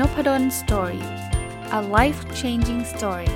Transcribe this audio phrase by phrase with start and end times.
[0.00, 1.04] Nopadol Story
[1.78, 3.30] a life changing story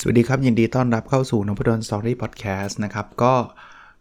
[0.00, 3.34] สวัสดีครับ ยินดีต้อนรับเข้าสู่ Nopadol Story Podcast นะครับ ก็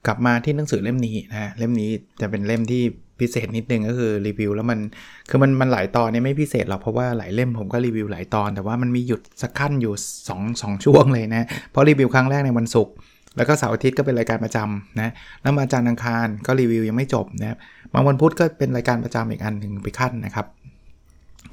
[0.05, 1.91] กลับมาที่หนังสือเล่มนี้นะ เล่มนี้
[2.21, 2.83] จะเป็นเล่มที่
[3.21, 4.79] พิเศษนิดนึงก็คือรีวิวแล้วมัน
[5.29, 9.93] คือมันมันหลายตอนเนี่ยไม่พิเศษหรอกเพราะว่าหลายเล่มผมก็รีวิวหลายตอน แต่ว่ามันมีหยุดสักขั้นอยู่
[10.29, 12.93] 2 2ช่วงเลยนะเพราะรีวิวครั้งแรกในวันศุกร์
[13.37, 17.57] แล้วก็เสาร์อาทิตย์ก็เป็นรายการประจำนะแล้วมาจานทร์อังคารก็รีวิวยังไม่จบนะ
[17.93, 20.47] บางวันพุธก็เป็นรายการประจำอีกอันหนึ่งไปขั้นนะครับ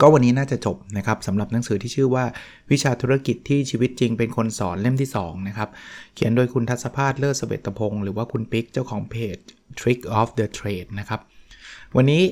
[0.01, 2.25] ก็วันนี้น่าจะจบนะครับสำหรับหนังสือที่ชื่อว่า
[2.71, 5.69] วิชาธุรกิจที่ชีวิตจริงเป็นคนสอนเล่มที่2นะครับ
[6.15, 9.37] เขียนโดยคุณทัศภาสเลิศเสเบตพงศ์หรือว่าคุณปิ๊กเจ้าของเพจ
[9.81, 11.21] Trick of the Trade นะครับ
[11.99, 12.23] วันนี้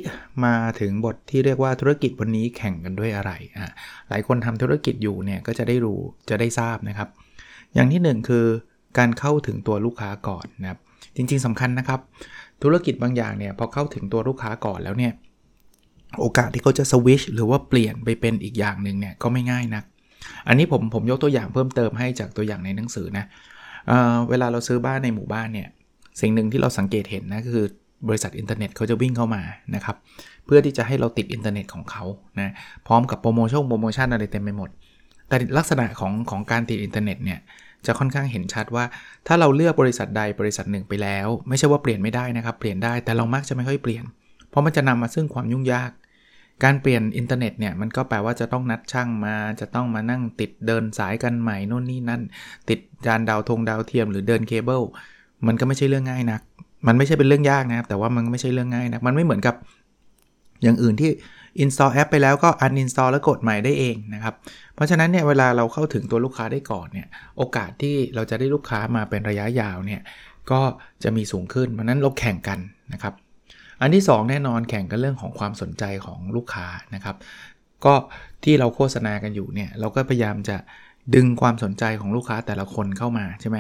[0.45, 3.73] มาถึงบทที่เรียกว่าธุรกิจวันนี้แข่งกันด้วยอะไรอะ
[4.09, 7.09] หลายคนทำธุรกิจอยู่เนี่ยก็จะได้รู้จะได้ทราบนะครับ
[7.75, 8.45] อย่างที่ 1 คือ
[8.98, 10.79] การเข้าถึงตัวลูกค้าก่อนนะครับ
[11.17, 12.01] จริงๆสำคัญนะครับ
[12.62, 15.12] ธุรกิจบางอย่างเนี่ยพอเข้าถึงตัวลูกค้าก่อนแล้วเนี่ย
[16.21, 19.84] โอกาสที่เขาจะสวิชหรือว่าเปลี่ยนไปเป็นอีกอย่างหนึ่งเนี่ยก็ไม่ง่ายนะัก
[20.49, 23.25] อันนี้ผมผมยกตัวอย่างเพิ่มเติมให้จากตัวอย่างในหนังสือนะ
[23.89, 25.69] เเวลาเราซื้อบ้านในหมู่บ้านเนี่ย
[26.21, 27.67] สิ่งหนึ่งที่เราสังเกตเห็นนะคือ
[28.08, 29.42] บริษัทอินเทอร์เน็ตเขาจะวิ่งเข้ามา
[29.74, 29.97] นะครับ
[30.44, 32.05] เพื่อที่จะให้เราติดอินเทอร์เน็ตของเขา
[32.41, 32.52] นะ
[32.86, 34.70] พร้อมกับโปรโมชั่นโปรโมชั่นอะไรเต็มไปหมด
[35.28, 37.38] แต่ลักษณะของของการติดอินเทอร์เน็ตเนี่ย
[37.86, 38.84] จะค่อนข้างเห็นชัดว่า
[39.27, 44.05] ถ้าเราเลือกบริษัทใดบริษัทหนึ่งไปแล้ว ไม่ใช่ว่าเปลี่ยนไม่ได้นะครับ เปลี่ยนได้แต่เรามักจะไม่ค่อยเปลี่ยน
[44.50, 45.91] เพราะมันจะนำมาซึ่งความยุ่งยาก
[46.64, 52.22] การเปลี่ยนอินเทอร์เน็ตเนี่ยมันก็แปลว่าจะต้องนัดช่างมา จะต้องมานั่งติดเดินสายกันใหม่นู่นนี่นั่น
[52.69, 54.82] ติดจานดาวเทียงดาวเทียมหรือเดินเคเบิล
[55.47, 56.41] มันก็ไม่ใช่เรื่องง่ายนัก
[56.87, 59.55] มันไม่ใช่เป็นเรื่องยากนะครับ แต่ว่ามันไม่ใช่เรื่องง่ายนะมันไม่เหมือนกับ
[60.63, 61.11] อย่างอื่นที่
[61.63, 64.35] install แอปไปแล้วก็ uninstall แล้วกดใหม่ได้เองนะครับ
[64.75, 67.09] เพราะฉะนั้นเนี่ยเวลาเราเข้าถึงตัวลูกค้าได้ก่อนเนี่ย
[67.39, 70.00] โอกาสที่เราจะได้ลูกค้ามาเป็นระยะยาวเนี่ย
[70.50, 70.61] ก็
[71.03, 72.59] จะมีสูงขึ้น เพราะนั้นเราแข่งกัน
[72.93, 73.15] นะครับ
[73.81, 77.17] อันที่ 2 แน่นอนแข่งกันเรื่องของความสนใจของลูกค้านะครับ
[77.84, 77.94] ก็
[78.44, 80.56] ที่เราโฆษณากันอยู่เนี่ยเราก็พยายามจะ
[81.15, 83.59] ดึงความสนใจของลูกค้าแต่ละคนเข้ามาใช่ไหม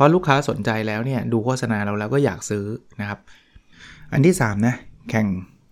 [0.00, 2.64] ราะลูกค้าสนใจแล้วเนี่ยดูโฆษณาเราแล้วก็อยากซื้อ
[3.00, 3.18] นะครับ
[4.12, 4.74] อันที่3นะ
[5.10, 5.26] แข่ง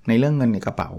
[0.09, 0.91] ในเรื่องเงินในกระเป๋า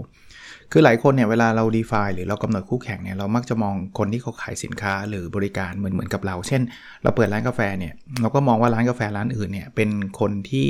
[0.72, 6.62] คือหลายคนเนี่ยเวลาเราดีฟาหรือเรากำหนดคู่แข่งเนี่ยเรามักจะมองคนที่เขาขายสินค้าหรือบริการเหมือนเหมือนกับเรา เช่น
[7.02, 10.68] เราเปิดร้านกาแฟเนี่ยเราก็มองว่าร้านกาแฟร้านอื่นเนี่ยเป็นคนที่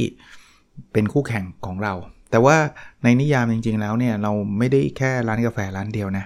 [0.93, 1.95] เป็นคู่แข่งของเรา
[2.31, 2.57] แต่ว่า
[3.05, 6.25] ในนิยามจริง ๆ แล้วเนี่ยเราไม่ได้แค่ร้านกาแฟร้านเดียวนะ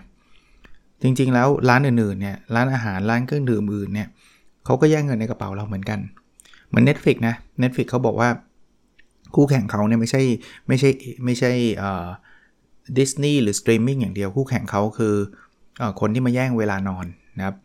[1.02, 4.08] จริงๆ แล้วร้านอื่นๆเนี่ยร้านอาหารร้านเครื่องดื่มอื่นเนี่ย
[4.64, 8.28] เขาก็แย่งเงินในกระเป๋าเราเหมือนกันเหมือน Netflix นะ Netflix เขาบอกว่า
[9.34, 10.22] คู่แข่งเขาเนี่ยไม่ใช่
[10.68, 10.90] ไม่ใช่
[11.24, 11.52] ไม่ใช่
[12.98, 15.14] ดิสนีย์หรือสตรีมมิ่งอย่างเดียวคู่แข่งเขาคือ
[15.80, 17.06] อคนที่มาแย่งเวลานอน
[17.38, 17.56] นะครับ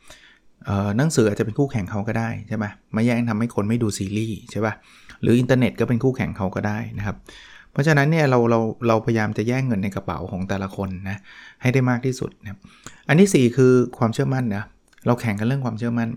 [0.97, 2.65] หนังสืออาจจะเป็นคู่แข่งเขาก็ได้ใช่ไหม
[2.95, 4.73] มาแย่งทำให้คนไม่ดูซีรีส์ใช่ป่ะ
[5.21, 7.15] หรืออินเทอร์เน็ตก็เป็นคู่แข่งเขาก็ได้นะครับ
[7.71, 11.17] เพราะฉะนั้นเนี่ยเราเราเราพยายามจะแย่งเงินในกระเป๋าของแต่ละคนนะ
[11.61, 12.59] ให้ได้มากที่สุดนะ
[13.07, 14.63] อันที่ 4 คือความเชื่อมั่นนะ
[15.05, 16.09] เราแข่งกันเรื่องความเชื่อมั่น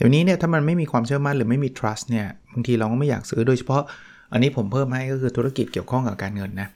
[0.00, 3.82] ดี๋ยวนี้เนี่ยถ้ามันไม่มีความเชื่อมั่นหรือไม่มี trust เนี่ยบางทีเราก็ไม่อยากซื้อโดยเฉพาะ
[4.32, 6.68] อันนี้ผมเพิ่มให้ก็คือธุรกิจเกี่ยวข้องกับการเงินนะ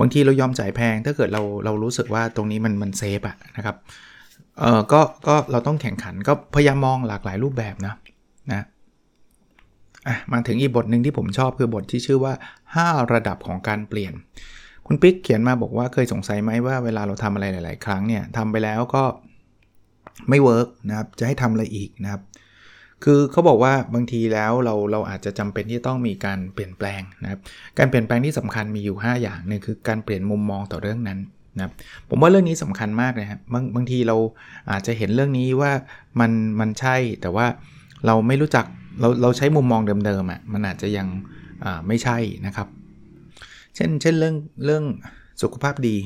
[0.00, 3.76] บางทีเรายอมจ่ายแพงถ้าเกิดเราเรารู้สึกว่าตรงนี้มันมันเซฟอะนะครับ
[4.60, 7.94] เออก็ก็เราต้องแข่งขันก็พยายามมองหลากหลายรูปแบบนะ
[8.52, 8.64] นะ
[10.06, 12.32] อะมาถึงอีกบทหนึ่งที่ผมชอบคือบทที่ชื่อว่า
[12.72, 14.12] 5 ระดับของการเปลี่ยน
[14.86, 19.02] คุณปิ๊กเขียนมาบอกว่าเคยสงสัยไหมว่าเวลาเราทำอะไรหลาย ๆ ครั้งเนี่ยทำไปแล้วก็
[20.28, 22.22] ไม่เวิร์กนะครับจะให้ทำอะไรอีกนะครับ
[23.04, 27.40] คือเขาบอกว่าบางทีแล้วเราเราอาจจะจำเป็นที่ต้องมีการเปลี่ยนแปลงนะครับ
[27.78, 31.18] การเปลี่ยนแปลงที่สำคัญมีอยู่ 5 อย่างหนึ่งคือการเปลี่ยนมุมมองต่อเรื่องนั้น
[31.56, 31.72] นะครับ
[32.08, 34.16] ผมว่าเรื่องนี้สำคัญมากนะครับบางบางทีเรา
[34.70, 35.72] อาจจะเห็นเรื่องนี้ว่า
[36.20, 37.46] มันมันใช่แต่ว่า
[38.06, 38.64] เราไม่รู้จัก
[39.00, 41.08] เราเราใช้มุมมองเดิมๆอะมันอาจจะยัง
[41.86, 42.16] ไม่ใช่
[42.46, 42.68] นะครับ
[43.74, 44.84] เช่นเช่นเรื่องเรื่อง
[45.42, 45.96] สุขภาพดี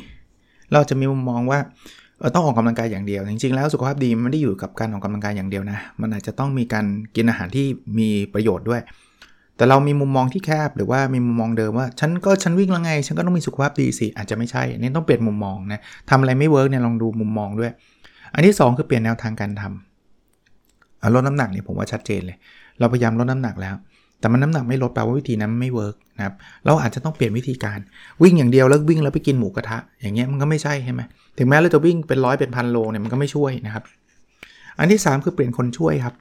[0.72, 1.60] เราจะมีมุมมองว่า
[2.34, 6.86] ต้องออกกำลังกายอย่างเดียว จริงๆ แล้วสุขภาพดีมันไม่ได้อยู่กับการออกกำลังกายอย่างเดียวนะ มันอาจจะต้องมีการ
[7.16, 7.66] กินอาหารที่
[7.98, 8.82] มีประโยชน์ด้วย
[9.56, 15.80] แต่เรามีมุมมองที่แคบหรือว่ามีมุมมองเดิมว่า ฉันก็ฉันวิ่งแล้วไง ฉันก็ต้องมีสุขภาพดีสิ อาจจะไม่ใช่นี่ต้องเปลี่ยนมุมมองนะ
[16.10, 17.70] ทำอะไรไม่ work เนี่ยลองดูมุมมองด้วย
[18.34, 22.36] อันที่ 2 คือเปลี่ยนแนวทางการทำลดน้ำหนักเนี่ยผมว่าชัดเจนเลย
[22.78, 23.74] เราพยายามลดน้ำหนักแล้ว
[24.20, 26.34] แต่มันน้ำหนักไม่ลดแปลว่าวิธีนั้นไม่ work นะครับ
[26.66, 27.78] เราอาจจะต้องเปลี่ยนวิธีการ
[28.22, 31.00] วิ่งอย่างเดียวแล้ววิ่งแล้วไปกินหมูกระทะ อย่างเงี้ยมันก็ไม่ใช่ใช่ไหม
[31.38, 33.84] ถึงแม้เราจะวิ่งเป็นร้อยเป็นพันโลเนี่ยมันก็ไม่ช่วยนะครับ
[34.78, 36.14] อันที่ 3 คือเปลี่ยนคนช่วยครับ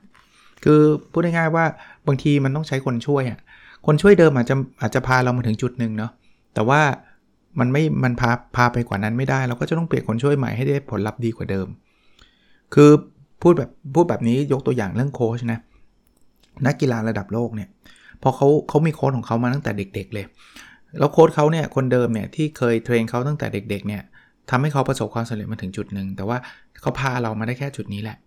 [0.63, 0.79] คือ
[1.11, 1.65] พูดง่ายๆว่า
[2.07, 3.39] บางทีมันต้องใช้คนช่วยอะ
[3.85, 6.11] คนช่วยเดิมอาจจะอาจจะพาเรามาถึงจุดหนึ่งเนาะ
[6.53, 6.81] แต่ว่า
[7.59, 11.67] มันไม่มันพาพาไปกว่านั้นไม่ได้เราก็จะต้องเปลี่ยนคนช่วยใหม่ให้ได้ผลลัพธ์ดีกว่าเดิม
[12.73, 12.89] คือ
[13.41, 15.59] พูดแบบพูดแบบนี้ยกตัวอย่างเรื่องโค้ชนะ
[16.65, 17.69] นักกีฬาระดับโลกเนี่ย
[18.23, 20.25] พอเขาเขามีโค้ชของเขามาตั้งแต่เด็ก ๆ เลย
[20.99, 24.01] แล้วโค้ชเขาเนี่ยคนเดิมเนี่ยที่เคยเทรนเขาตั้งแต่เด็ก ๆ เนี่ย
[24.49, 26.37] ทำให้เขาประสบความสำเร็จมาถึงจุดหนึ่งแต่ว่า
[26.81, 28.17] เขาพาเรามาได้แค่จุดนี้แหละ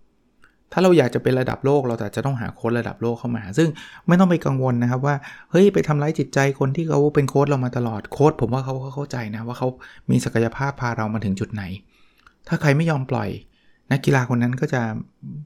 [0.72, 3.68] ถ้าเราอยากจะเป็นระดับโลกเราแต่จะต้องหาโค้ชระดับโลกเข้ามา ซึ่ง
[4.06, 5.14] ไม่ต้องไปกังวลนะครับว่า
[5.50, 9.68] เฮ้ยไปทำร้ายจิตใจคนที่เขาเป็นโค้ชเรามาตลอดโค้ชผมว่าเขาเข้าใจนะว่าเขา
[10.10, 11.62] มีศักยภาพพาเรามาถึงจุดไหน
[12.48, 13.28] ถ้าใครไม่ยอมปล่อย
[13.90, 14.82] นักกีฬาคนนั้นก็จะ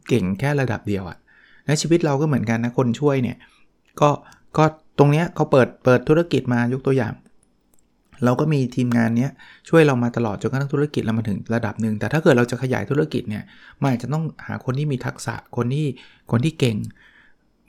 [0.09, 1.19] เก่งแค่ระดับเดียวอะ
[1.67, 3.37] ในชีวิตเราก็เหมือนกันนะคนช่วยเนี่ย
[4.01, 4.11] ก็
[4.57, 4.65] ก็
[4.99, 7.15] ตรงเนี้ยเขาเปิดเปิดธุรกิจมายกตัวอย่าง
[8.25, 9.31] เราก็มีทีมงานเนี้ย
[9.69, 13.43] ช่วยเรามาตลอดจนกระทั่งธุรกิจเรามาถึงระดับหนึ่งแต่ถ้าเกิดเราจะขยายธุรกิจเนี่ย
[13.81, 15.87] มันอาจจะต้องหาคนที่มีทักษะคนที่
[16.31, 16.77] คนที่เก่ง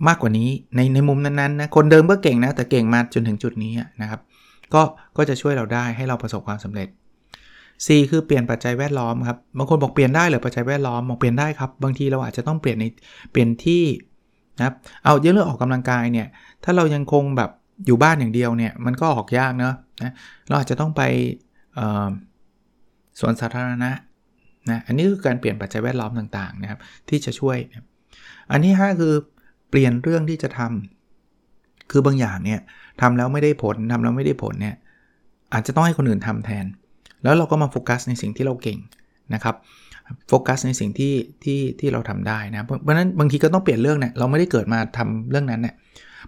[0.08, 3.72] มากกว่านี้ในในมุมนั้นๆนะคนเดิมก็เก่งนะแต่เก่งมาจนถึงจุดนี้
[4.02, 4.22] นะครับ
[4.74, 4.82] ก็
[5.18, 6.88] ก็จะช่วยเราได้ให้เราประสบความสำเร็จ
[7.86, 12.86] C คือเปลี่ยนปัจจัยแวดล้อมครับ บางคนบอกเปลี่ยนได้หรือปัจจัยแวดล้อมบอกเปลี่ยนได้ครับ บางทีเราอาจจะต้องเปลี่ยนใน
[13.32, 13.84] เปลี่ยนที่
[14.58, 14.76] นะครับ
[15.06, 16.28] เอาเรื่องออกกำลังกายเนี่ย
[16.64, 17.52] ถ้าเรายังคงแบบ
[17.86, 20.14] อยู่บ้านอย่างเดียวเนี่ย มันก็ออกยากเนาะนะ
[20.48, 21.02] เราอาจจะต้องไป
[23.20, 23.92] สวนสาธารณะ
[24.72, 26.80] นะ อันนี้คือการเปลี่ยนปัจจัยแวดล้อมต่างๆนะครับ
[27.10, 27.86] ที่จะช่วยนะ
[28.52, 29.14] อันที่5คือ
[29.70, 32.62] เปลี่ยนเรื่องที่จะทำคือบางอย่างเนี่ย
[33.02, 34.76] ทำแล้วไม่ได้ผลทำแล้วไม่ได้ผลเนี่ย
[35.54, 36.66] อาจจะต้องให้คนอื่นทำแทน
[37.28, 38.80] แล้วเราก็มาโฟกัสในสิ่งที่เราเก่ง
[39.34, 39.56] นะครับ
[40.28, 41.14] โฟกัสในสิ่งที่
[41.44, 45.76] ที่ที่เราทำได้นะเพราะฉะนั้นบางทีก็ต้องเปลี่ยนเรื่องเนี่ยเราไม่ได้เกิดมาทำเรื่องนั้นเนี่ย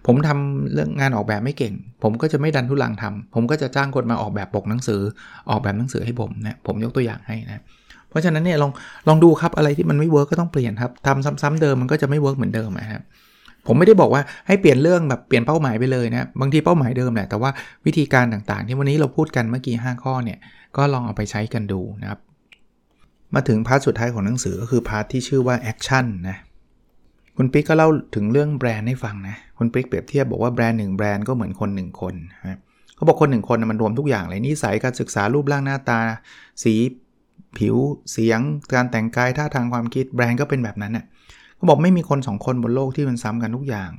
[0.06, 5.00] ผมทำเรื่องงานออกแบบไม่เก่ง ผมก็จะไม่ดันทุรังทำผมก็จะจ้างคนมาออกแบบปกหนังสือ
[5.50, 7.62] ออกแบบหนังสือให้ผมนะผมยกตัวอย่างให้นะ
[8.10, 8.70] เพราะฉะนั้นเนี่ยลอง
[9.08, 13.02] ลองดูครับอะไรที่มันไม่ work ก็ต้องเปลี่ยนครับทำซ้ำๆเดิมมันก็จะไม่ work เหมือนเดิมนะครับ
[13.66, 17.50] ผมไม่ได้บอกว่าให้เปลี่ยนเรื่องแบบเปลี่ยนเป้าหมายไปเลยนะบางทีเป้าหมายเดิมแหละแต่ว่า
[17.86, 20.38] วิธีการต่างๆ ที่วันนี้เราพูดกันเมื่อกี้ 5 ข้อเนี่ย
[20.76, 22.20] ก็ลองเอาไปใช้กันดูนะครับ
[23.34, 26.38] มาถึง part สุดท้ายของหนังสือก็คือ part ที่ชื่อว่า action นะ
[27.36, 32.14] คุณปิ๊กก็เล่าถึงเรื่องแบรนด์ให้ฟังนะคุณปิ๊กเปรียบเทียบบอกว่าแบรนด์หนึ่งแบรนด์ก็เหมือนคนหนึ่งคน
[32.46, 32.58] นะ
[32.96, 36.00] เขาบอกคนหนึ่งคนมันรวมทุกอย่างเลยนิสัยการศึกษารูปร่างหน้าตา
[36.62, 36.74] สี
[37.58, 37.76] ผิว
[38.12, 38.40] เสียง
[38.74, 41.04] การแต่งกายท่าทางความคิดแบรนด์ก็เป็นแบบนั้นเน่ย
[41.60, 43.90] เขาบอกไม่มีคน 2 คนบนโลกที่มันซ้ำกันทุกอย่าง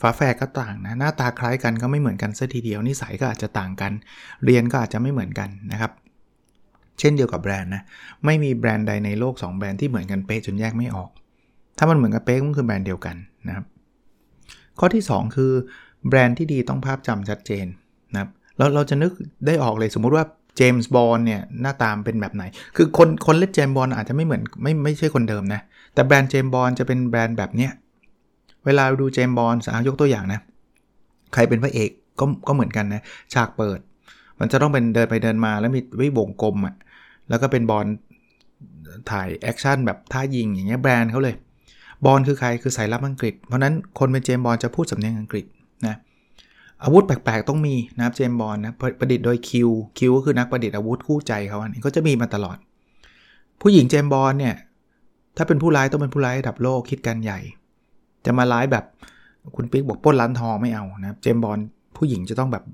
[0.00, 3.92] ฝาแฝดก็ต่างนะหน้าตาคล้ายกันก็ไม่เหมือนกันซะทีเดียวนิสัยก็อาจจะต่างกัน
[4.44, 5.92] เรียนก็อาจจะไม่เหมือนกันนะครับ
[6.98, 7.82] เช่นเดียวกับแบรนด์นะ
[8.24, 11.10] ไม่มีแบรนด์ใดในโลก 2 แบรนด์ที่เหมือนกันเป๊ะจนแยกไม่ออก
[11.78, 13.16] ถ้ามันเหมือนกันเป๊ะมันคือแบรนด์เดียวกัน
[13.48, 13.64] นะครับ
[14.78, 15.52] ข้อที่ 2 คือ
[16.08, 17.66] แบรนด์ที่ดีต้องภาพจำชัดเจน
[18.12, 19.12] นะครับเราเราจะนึก
[19.46, 20.24] ได้ออกเลยสมมุติว่า
[20.56, 22.44] เจมส์บอนด์เนี่ยหน้าตามันเป็นแบบไหน
[22.76, 25.60] คือคนคนเล่นเจมส์บอนด์อาจจะไม่เหมือนไม่ไม่ใช่คนเดิมนะ
[25.94, 27.72] แต่แบรนด์เจมส์บอนด์จะเป็นแบรนด์แบบเนี้ย
[28.64, 30.40] เวลาดูเจมส์บอนด์สายกตัวอย่างนะ
[31.34, 31.90] ใครเป็นพระเอก
[32.20, 33.02] ก็ก็เหมือนกันนะ
[33.34, 33.78] ฉากเปิด
[34.40, 36.74] มันจะต้องเป็นเดินไปเดินมาแล้วมีวิวงกลมอะ่ะ
[37.28, 37.86] แล้วก็เป็นบอน
[39.10, 41.34] ด์ท่า action แบบท่ายิงอย่างเงี้ยแบรนด์เขาเลย
[42.04, 45.44] บอนด์คือใครคือสายลับอังกฤษ เพราะนั้นคนเป็นเจมส์บอนด์จะพูดสำเนียงอังกฤษ
[45.86, 45.96] นะ
[46.82, 52.56] อาวุธแปลกๆ ต้องมีนะครับเจมส์บอนด์นะประดิษฐ์โดย Q Q ก็คือนักประดิษฐ์อาวุธคู่ใจเขาอันนี้ก็จะมีมาตลอด
[53.60, 54.54] ผู้หญิงเจมส์บอนด์เนี่ย
[55.36, 57.40] ถ้าเป็นผู้ร้ายต้องเป็นผู้ร้ายระดับโลกคิดกันใหญ่
[58.26, 58.84] จะมาร้ายแบบ
[59.56, 61.58] คุณปิ๊กบอกป้นร้านทองไม่เอานะเจมส์บอนด์
[61.96, 62.64] ผู้หญิงจะต้องแบบ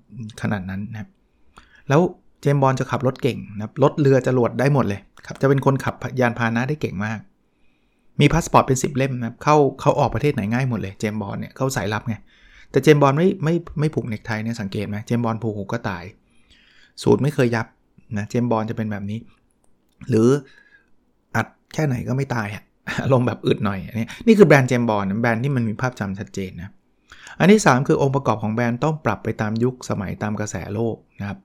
[0.43, 1.09] ขนาดนั้นนะ
[1.89, 2.01] แล้ว
[2.41, 7.19] เจมส์บอนด์จะขับรถเก่งนะรถเรือจะรวดได้หมดเลยครับจะเป็นคนขับยานพาหนะได้เก่งมาก
[8.21, 12.15] มีพาสปอร์ตเป็น 10 เล่มนะเข้าเขาออกประเทศไหนง่ายหมดเลยเจมส์บอนด์เนี่ยเขาสายลับไง
[12.71, 16.05] แต่เจมส์บอนด์ไม่ไม่ไม่ผูกเนคไทเนี่ยสังเกตไหมเจมส์บอนด์ผูกหูกระต่าย
[17.03, 17.67] สูทไม่เคยยับ
[18.19, 19.19] นะเจมส์บอนด์จะเป็นแบบนี้
[20.09, 20.29] หรือ
[21.75, 22.63] แค่ไหนก็ไม่ตายอะ
[23.03, 26.71] อารมณ์แบบอึดหน่อยอันนี้นี่คือแบรนด์เจมบอลแบรนด์ที่มันมีภาพจำชัดเจนนะ
[27.39, 31.39] อันที่ 3 คือองค์ประกอบของแบรนด์ต้องปรับไปตามยุคสมัยตามกระแสโลกนะครับ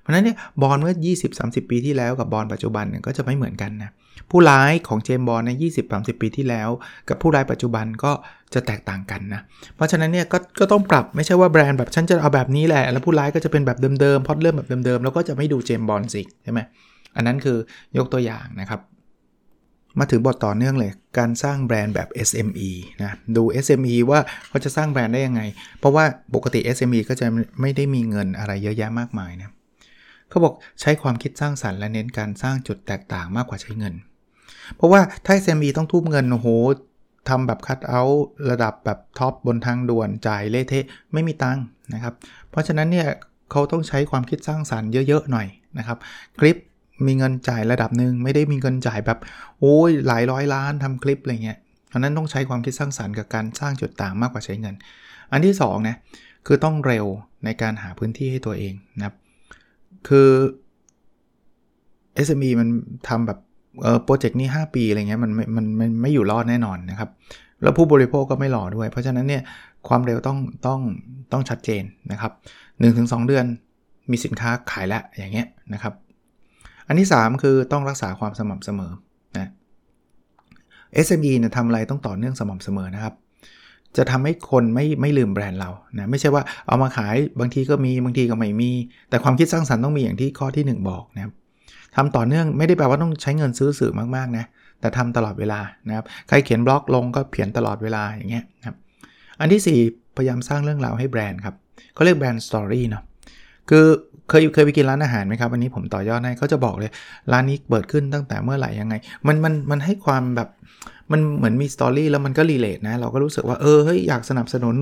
[0.00, 0.94] เพราะนั้นเนี่ยบอลเมื่อ
[1.32, 3.90] 20-30 ปีที่แล้วกับบอลปัจจุบันเนี่ยก็จะไม่เหมือนกันนะ
[4.30, 5.50] ผู้ร้ายของเจมบอลใน
[5.86, 6.68] 20-30 ปีที่แล้ว
[7.08, 8.12] กับผู้ร้ายปัจจุบันก็
[8.54, 9.40] จะแตกต่างกันนะ
[9.76, 16.60] เพราะฉะนั้นเนี่ยก็ก็ต้องปรับไม่ใช่ว่าแบรนด์แบบฉันจะเอาแบบนี้แหละ แล้วผู้ร้ายก็จะเป็นแบบเดิมๆพอดเริ่มแบบเดิมๆแล้วก็จะไม่ดูเจมบอลสิใช่ไหม
[17.16, 17.56] อันนั้นคือ
[17.96, 18.80] ยกตัวอย่างนะครับ
[19.98, 22.70] มาถึงบทต่อเนื่องเลย การสร้างแบรนด์แบบ SME
[23.02, 25.42] นะดู SME ว่าเขาจะสร้างแบรนด์ได้ยังไง
[25.78, 27.26] เพราะว่าปกติ SME ก็จะ
[27.60, 29.50] ไม่ได้มีเงินอะไรเยอะแยะมากมายนะ
[30.28, 33.94] เขาบอกใช้ความคิดสร้างสรรค์และเน้นการสร้างจุดแตกต่างมากกว่าใช้เงิน
[34.76, 36.48] เพราะว่าถ้า SME ต้องทุ่มเงินโอ้โห
[37.28, 38.02] ทำแบบคัตเอาต์
[38.50, 42.14] ระดับแบบ top บนทางด่วนจ่ายเละเทะไม่มีตังค์นะครับ
[42.50, 43.08] เพราะฉะนั้นเนี่ย
[43.50, 45.46] เขาต้องใช้ความคิดสร้างสรรค์เยอะๆหน่อย
[45.78, 45.98] นะครับ
[46.40, 46.56] คลิป
[47.06, 49.18] มีเงินจ่ายระดับหนึ่งไม่ได้มีเงินจ่ายแบบ
[49.60, 51.58] โอ้ยหลายร้อยล้านทำคลิปอะไรเงี้ย
[51.88, 54.74] เพราะนั้นต้องใช้ความคิดสร้างสรรค์กับการสร้างจุดต่างมากกว่าใช้เงิน
[55.32, 55.96] อันที่2นะ
[56.46, 57.06] คือต้องเร็ว
[57.44, 59.14] ในการหาพื้นที่ให้ตัวเองนะครับ
[60.08, 60.28] คือ
[62.26, 62.68] SME มัน
[63.08, 63.38] ทำแบบ
[63.82, 67.10] เออโปรเจกต์นี้ 5 ปีอะไรเงี้ยมันมันมันไม่อยู่รอดแน่นอนนะครับ
[67.62, 69.42] แล้วผู้บริโภคก็ไม่รอด้วย เพราะฉะนั้นเนี่ย
[69.88, 70.80] ความเร็วต้องต้อง
[71.32, 71.82] ต้องชัดเจน
[72.12, 72.32] นะครับ
[72.80, 73.44] 1-2 เดือน
[74.10, 75.94] มีสินค้าขายแล้วอย่างเงี้ยนะครับ
[76.88, 78.92] อันที่ 3 คือต้องรักษาความสม่ำเสมอ
[79.36, 79.50] นะ
[81.06, 83.14] SME เนี่ยทำอะไรต้องต่อเนื่องสม่ำเสมอนะครับ
[83.96, 88.70] จะทำให้คนไม่ไม่ลืมแบรนด์เรานะไม่ใช่ว่าเอามาขายบางทีก็มีบางทีก็ไม่มี
[89.10, 91.32] แต่ความคิดสร้างสรรค์ต้องมีอย่างที่ข้อที่ 1 บอกนะครับ
[91.96, 94.44] ทำต่อเนื่องไม่ได้แปลว่าต้องใช้เงินซื้อสื่อมากๆนะ
[94.80, 98.76] แต่ทำตลอดเวลานะครับใครเขียนบล็อกลงก็เขียนตลอดเวลาอย่างเงี้ยนะครับ
[99.40, 101.54] อันที่ 4 พยายามสร้างเรื่องราวให้แบรนด์ครับ
[101.94, 103.04] เขาเรียก brand story เนาะ
[103.74, 103.86] คือ
[104.28, 106.90] เคยเคยไปกินร้านอาหารไหมครับอันนี้ผมต่อยอดให้เขาจะบอกเลย
[107.32, 108.94] ร้านนี้เปิดขึ้นตั้งแต่เมื่อไหร่ยังไง
[109.26, 110.48] มันมันมันให้ความแบบ
[111.12, 114.74] มันเหมือนมี story แล้วมันก็ relate นะเราก็รู้สึกว่าเออเฮ้ยอยากสนับสนุน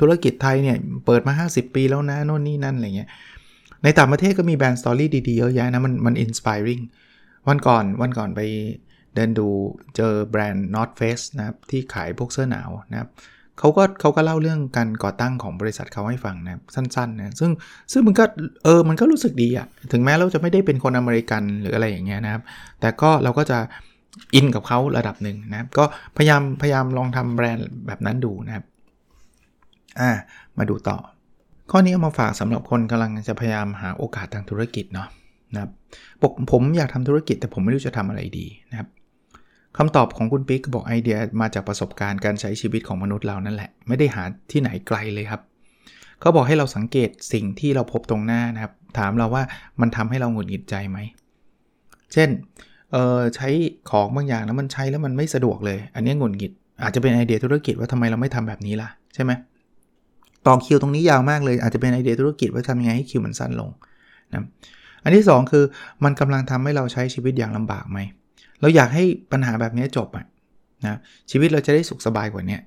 [0.00, 3.08] ธุรกิจไทยเนี่ยเปิดมา 50 ปีแล้วนะโน่นนี่นั่นอะไรเงี้ย
[3.84, 6.80] ในต่างประเทศก็มี brand story ดีๆเยอะแยะนะมันมัน inspiring
[7.48, 8.40] วันก่อนวันก่อนไป
[9.14, 9.48] เดินดู
[9.96, 13.08] เจอแบรนด์ North Face นะครับที่ขายพวกเสื้อหนาวนะครับ
[13.58, 17.50] เขาก็เขาก็เล่าเรื่องการก่อตั้งของบริษัทเขาให้ฟังนะสั้นๆนะซึ่ง
[17.92, 18.24] ซึ่งมันก็
[18.64, 22.42] เออมันก็รู้สึกดีอะถึงแม้เราจะไม่ได้เป็นคนอเมริกันหรืออะไรอย่างเงี้ยนะครับ
[22.80, 23.58] แต่ก็เราก็จะ
[24.34, 25.84] อินกับเขาระดับหนึ่งนะครับก็
[26.16, 28.64] พยายามพยายามลองทำแบรนด์แบบนั้นดูนะครับ
[30.00, 30.10] อ่า
[30.58, 30.96] มาดูต่อ
[31.70, 35.08] ข้อนี้เอามาฝากสำหรับคนกำลังจะพยายามหาโอกาสทางธุรกิจเนาะ
[35.54, 35.70] นะครับ
[36.52, 38.88] ผมอยากทำธุรกิจแต่ผมไม่รู้จะทำอะไรดีนะครับ
[39.78, 45.40] คำตอบของคุณปิ๊กบอกไอเดียมาจากประสบการณ์การใช้ชีวิตของมนุษย์เรานั่นแหละ ไม่ได้หาที่ไหนไกลเลยครับ
[46.20, 49.42] เขาบอกให้เราสังเกตสิ่งที่เราพบตรงหน้านะครับ ถามเราว่า
[49.80, 50.98] มันทำให้เราหงุดหงิดใจไหม
[52.12, 52.28] เช่น
[52.92, 53.48] เออใช้
[53.90, 56.52] ของบางอย่างแล้วมันใช้แล้วมันไม่สะดวกเลย อันนี้หงุดหงิด
[56.82, 59.32] อาจจะเป็นไอเดียธุรกิจว่าทำไมเราไม่ทำแบบนี้ล่ะใช่ไหม
[60.46, 63.70] ต่อคิวตรงนี้ยาวมากเลย อาจจะเป็นไอเดียธุรกิจว่าทำยังไงให้คิวมันสั้นลง
[64.32, 64.44] นะ
[65.02, 65.64] อันที่ 2 คือ
[66.04, 67.98] มันกำลังทำให้เราใช้ชีวิตอย่างลำบากไหม
[68.62, 70.24] เราอยากให้ปัญหาแบบนี้จบอะ
[70.86, 70.98] นะ
[71.30, 72.58] ชีวิตเราจะได้สุขสบายกว่านี้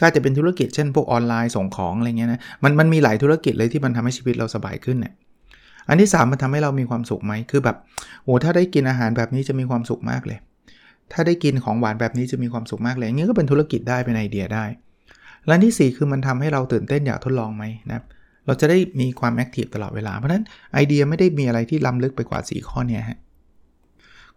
[0.00, 5.14] ก็จะเป็นธุรกิจเช่นพวกออนไลน์ส่งของอะไรเงี้ยนะมันมันมีหลายธุรกิจเลยที่มันทำให้ชีวิตเราสบายขึ้นเนี่ย
[5.88, 7.76] อันที่ 3 มันทำให้เรามีความสุขไหมคือแบบ
[8.24, 10.38] โอ้ถ้าได้กินอาหารแบบนี้จะมีความสุขมากเลย
[11.12, 14.64] ถ้าได้กินของหวานแบบนี้จะมีความสุขมากเลยอย่างนี้ก็เป็นธุรกิจได้เป็นไอเดียได้
[15.46, 18.02] และที่ 4 คือมันทำให้เราตื่นเต้นอยากทดลองไหมนะ
[18.46, 20.44] เราจะได้มีความ active ตลอดเวลาเพราะนั้น
[20.74, 23.18] ไอเดียไม่ได้มีอะไรที่ล้ำลึกไปกว่า 4 ข้อเนี้ฮะ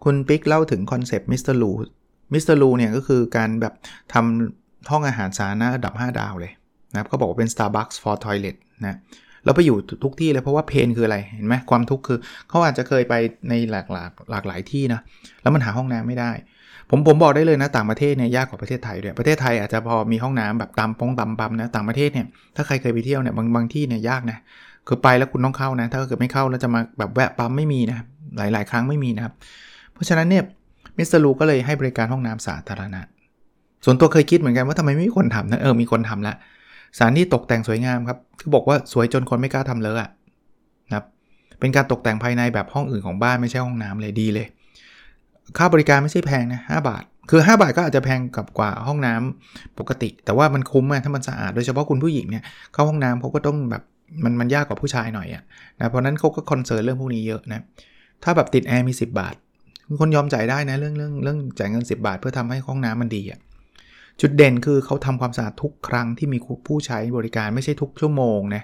[0.03, 3.73] คุณปิ๊กเล่าถึง concept Mister Loo Mister Loo เนี่ยก็คือการแบบ
[4.13, 6.51] ทำห้องอาหารสาธารณะระดับ 5 ดาวเลย
[6.91, 8.97] นะครับเขาบอกว่าเป็น Starbucks for toilet นะ
[9.45, 12.17] เราไปอยู่ทุกที่เลยเพราะว่า pain คืออะไรเห็นไหมความทุกข์คือ
[12.49, 13.13] เขาอาจจะเคยไป
[13.49, 15.01] ในหลากหลาหลากหลายที่นะ
[15.41, 16.31] แล้วมันหาห้องน้ำไม่ได้
[16.89, 22.25] ผมผมบอกได้เลยนะต่างประเทศเนี่ยยากกว่าประเทศไทยด้วยประเทศไทยอาจจะพอมีห้องน้ำแบบตามปงตามปั๊มนะต่างประเทศเนี่ย
[22.55, 24.37] ถ้าใครเคยไปเที่ยวเนี่ยบางบางที่เนี่ยยากนะ
[24.87, 27.97] คือไปแล้วคุณต้องเข้านะ ถ้าเกิดไม่เข้าแล้วจะมาแบบแวะปั๊มไม่มีนะ
[28.37, 29.33] หลาย ๆ ครั้งไม่มีนะครับ
[29.97, 30.43] เพราะฉะนั้นเนี่ย
[30.97, 33.01] มิสเตอร์ลูก็เลยให้บริการห้องน้ำสาธารณะ
[33.85, 36.33] ส่วนตัวเคยคิดเหมือนกันว่าทำไมไม่มีคนทำนะเออมีคนทำละ
[36.97, 40.09] สถานที่ตกแต่งสวยงามครับคือบอกว่าสวยจนคนไม่กล้าทำเลยอะ
[40.87, 41.05] นะครับ
[41.59, 44.47] เป็นการตกแต่งภายในแบบห้องอื่นของบ้านไม่ใช่ห้องน้ำเลยดีเลย
[45.57, 53.83] ค่าบริการไม่ใช่แพงนะหบาท คือ 5 บาทก็อาจจะแพงกับกว่าห้องน้ำปกติ แต่ว่ามันคุ้มอะถ้ามันสะอาดโดยเฉพาะคุณผู้หญิงเนี่ยเข้าห้องน้ำเขาก็ต้องแบบ
[54.23, 55.43] มันมันยากกว่าผู้ชายหน่อยอะ
[55.79, 57.61] นะเพราะนั้นเขาก็ concern เรื่องพวกนี้เยอะนะ
[58.23, 59.35] ถ้าแบบติดแอร์มี 10 บาท
[59.99, 63.39] คนยอมจ่ายได้นะเรื่องเรื่องเรื่องจ่ายเงิน 10 บาท เพื่อทำให้ห้องน้ำมันดีอะ
[64.21, 68.63] จุดเด่นคือเขาทำความสะอาดทุกครั้งที่มีผู้ใช้บริการไม่ใช่ทุกชั่วโมงนะ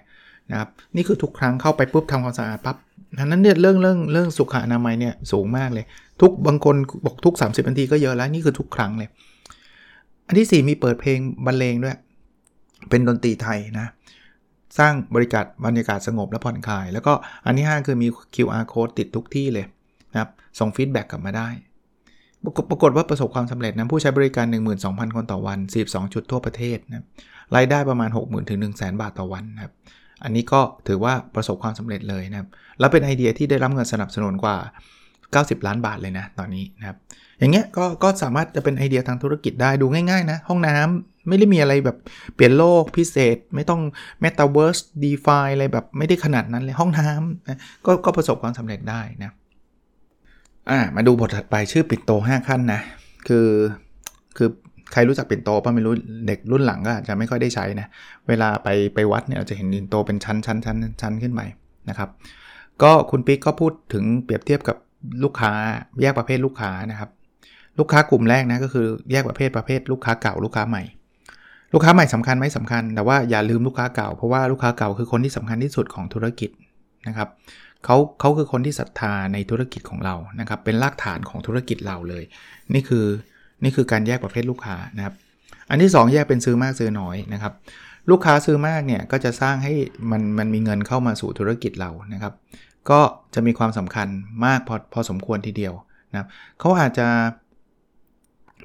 [0.51, 2.77] นะครับนี่คือทุกครั้งเข้าไปปุ๊บทำความสะอาดปั๊บ
[3.25, 5.85] นั้นเนี่ยเรื่องเรื่องเรื่องสุขอนามัยเนี่ยสูงมากเลย
[6.21, 6.75] ทุกบางคน
[7.05, 9.09] บอกทุก 30นาทีก็เยอะแล้วนี่คือทุกครั้งเลย
[10.27, 11.95] อันที่ 4 มีเปิดเพลงบรรเลงด้วย
[12.89, 13.87] เป็นดนตรีไทยนะ
[14.79, 17.13] สร้างบริการบรรยากาศสงบและผ่อนคลาย แล้วก็
[17.45, 19.65] อันที่ 5 คือมี QR code ติดทุกที่เลย
[20.13, 20.29] นะครับ
[20.59, 21.49] ส่ง feedback กลับมาได้
[22.69, 24.45] ปรากฏว่าประสบความสำเร็จนะผู้ใช้บริการ
[24.81, 27.05] 12,000 คนต่อวัน 42 จุดทั่วประเทศนะ
[27.55, 29.73] รายได้ประมาณ 60,000ถึง1 0 0 0 0 0 บาทต่อวันนะครับ
[30.23, 34.57] อันนี้ก็ถือว่าประสบความสำเร็จเลยนะครับแล้วเป็นไอเดียที่ได้รับเงินสนับสนุนกว่า
[35.57, 36.97] 90 ล้านบาทเลยนะตอนนี้นะครับ
[37.39, 41.97] อย่างเงี้ยก็ก็สามารถจะเป็นไอเดียทางธุรกิจได้ดูง่ายๆนะห้องน้ำไม่ได้มีอะไรแบบ
[42.35, 43.81] เปลี่ยนโลกพิเศษ ไม่ต้อง
[44.23, 49.31] Metaverse DeFi อะไรแบบไม่ได้ขนาดนั้นเลยห้องน้ำนะกก็ประสบความสำเร็จได้นะ
[50.69, 52.81] อ่ามาดูบทถัดไปชื่อปิ่นโต 5 ขั้นนะ
[53.27, 53.47] คือ
[54.37, 54.49] คือ
[54.91, 55.93] ใครรู้จักปิ่นโตป่ะไม่รู้
[56.27, 57.87] เด็กรุ่นหลังก็อาจจะไม่ค่อยได้ใช้นะ
[58.27, 61.41] เวลาไปไปวัดเนี่ยเราจะเห็นปิ่นโตเป็นชั้นชั้นชั้นชั้นขึ้นไป
[61.89, 62.09] นะครับ
[62.83, 64.77] ก็คุณปิ๊กก็พูดถึงเปรียบเทียบกับ
[65.23, 65.51] ลูกค้า
[66.01, 67.09] แยกประเภทลูกค้านะครับ
[67.79, 70.83] ลูกค้ากลุ่มแรกนะก็คือแยกประเภทประเภทลูกค้าเก่าลูกค้าใหม่
[71.73, 76.49] ลูกค้าใหม่สำคัญไหมสำคัญ แต่ว่าอย่าลืมลูกค้าเก่าเพราะว่าลูกค้าเก่าคือคนที่สำคัญที่สุดของธุรกิจ
[77.07, 77.29] นะครับ
[77.85, 82.23] เขาเขาคือคนที่ศรัทธาในธุรกิจของเรานะครับ เป็นรากฐานของธุรกิจเราเลย
[82.73, 83.05] นี่คือ
[83.63, 85.13] นี่คือการแยกประเภทลูกค้านะครับ
[85.69, 87.53] อันที่ 2 แยกเป็นซื้อมากซื้อน้อยนะครับ
[88.09, 89.73] ลูกค้าซื้อมากเนี่ยก็จะสร้างให้
[90.11, 92.33] มันมันมีเงินเข้ามาสู่ธุรกิจเรานะครับ
[92.89, 92.99] ก็
[93.33, 94.07] จะมีความสำคัญ
[94.45, 95.73] มากพอพอสมควรทีเดียว
[96.11, 96.27] นะครับ
[96.59, 97.07] เขาอาจจะ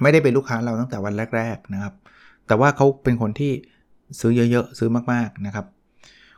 [0.03, 1.95] ไม่ได้เป็นลูกค้าเราตั้งแต่วันแรก ๆนะครับ
[2.47, 3.53] แต่ว่าเขาเป็นคนที่
[4.21, 5.67] ซื้อเยอะๆ ซื้อมากๆนะครับ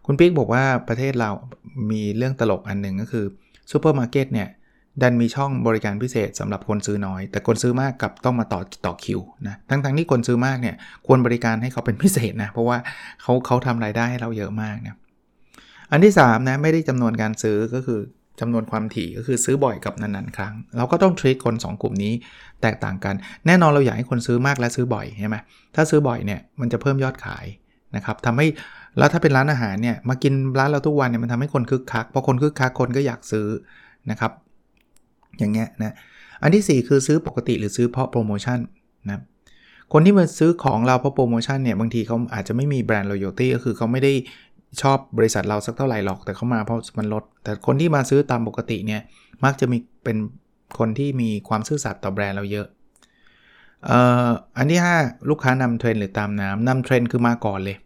[0.07, 1.31] คุณปิ๊กบอกว่าประเทศเรา
[1.91, 3.25] มีเรื่องตลกอันหนึ่งก็คือ
[3.71, 4.49] ซูเปอร์มาร์เก็ตเนี่ย
[5.03, 10.77] ดันมีช่องบริการพิเศษสำหรับคนซื้อน้อย แต่คนซื้อมากกับต้องมาต่อต่อคิวนะทั้งๆทที่คนซื้อมากเนี่ย
[11.07, 12.79] ควรบริการให้เขาเป็นพิเศษนะเพราะว่า
[13.23, 14.97] เขาเขาทำรายได้ให้เราเยอะมากนะ
[15.91, 18.01] อันที่3นะไม่ได้จำนวนการซื้อก็คือ
[18.41, 22.13] จำนวนความถี่ก็คือซื้อบ่อยกับนานๆครั้ง เราก็ต้อง treat คน 2 กลุ่มนี้
[22.63, 23.15] แตกต่างกัน
[23.47, 25.37] แน่นอนเราอยากให้คนซื้อมากและซื้อบ่อยใช่ไหม
[25.75, 27.45] ถ้าซื้อบ่อยเนี่ยมันจะเพิ่มยอดขาย
[27.97, 28.47] นะครับทำให้
[28.99, 33.47] แล้วถ้าเป็นร้านอาหารเนี่ยมากินร้านเราทุกวันเนี่ยมันทำให้คนคึกคักพอคนคึกคักคนก็อยากซื้อ
[34.11, 34.33] นะครับ
[35.39, 35.95] อย่างเงี้ยนะ
[36.43, 38.59] อันที่ 4 คือซื้อปกติหรือซื้อเพราะโปรโมชั่น
[39.09, 39.21] นะ
[39.93, 44.13] คนที่มาซื้อของเราเพราะโปรโมชั่นเนี่ยบางทีเขาอาจจะไม่มีแบรนด์ loyalty ก็คือเขาไม่ได้
[44.83, 49.01] ชอบบริษัทเราสักเท่าไหร่หรอกแต่เขามาเพราะมันลด แต่คนที่มาซื้อตามปกติเนี่ย
[49.45, 50.17] มักจะมีเป็น
[50.79, 52.67] คนที่มีความซื่อสัตย์ต่อแบรนด์เราเยอะ
[53.89, 57.77] อ่ออันที่ 5 ลูกค้านำเทรนหรือตามน้ำนำเทรนคือมาก่อนเลย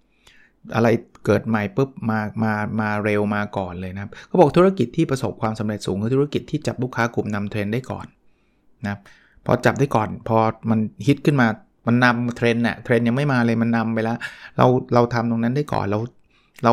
[0.74, 0.88] อะไร
[1.24, 8.06] เกิดใหม่ปุ๊บมามามาเร็วมาก่อนเลยนะครับเขาบอกธุรกิจที่ประสบความสำเร็จสูงคือธุรกิจที่จับลูกค้ากลุ่มนำเทรนได้ก่อน
[8.84, 9.00] นะครับ
[9.46, 10.38] พอจับได้ก่อนพอ
[10.70, 11.46] มันฮิตขึ้นมา
[11.86, 14.16] มันนำเทรนน่ะเทรนยังไม่มาเลยมันนำไปแล้ว
[14.56, 15.98] เราเราทำตรงนั้นได้ก่อนเรา
[16.64, 16.72] เรา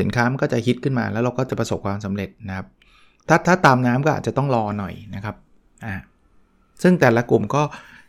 [0.00, 2.66] สินค้ามันก็จะฮิตขึ้นมาแล้วเราก็จะประสบความสำเร็จนะครับ
[3.28, 5.36] ถ้าถ้าตามน้ำก็อาจจะต้องรอหน่อยนะครับ
[5.86, 5.94] อ่า
[6.82, 7.62] ซึ่งแต่ละกลุ่มก็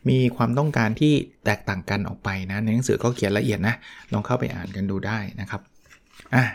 [0.10, 1.14] มีความต้องการที่
[1.46, 3.76] แตกต่างกันออกไปนะในหนังสือก็เขียนละเอียดนะ
[4.14, 5.62] ลองเข้าไปอ่านกันดูได้นะครับ
[6.36, 6.46] อะ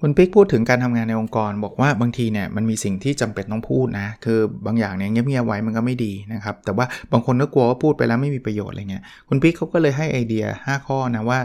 [0.00, 11.38] คุณปิ๊กพูดถึงการทำงานในองค์กร บอกว่าบางทีเนี่ยมันมีสิ่งที่จำเป็นต้องพูดนะคือบางอย่างเนี่ยเงียบๆไว้มันก็ไม่ดีนะครับแต่ว่าบางคนก็กลัวว่าพูดไปแล้วไม่มีประโยชน์อะไรเงี้ยคุณปิ๊กเขาก็เลยให้ไอเดีย 5 ข้อนะว่า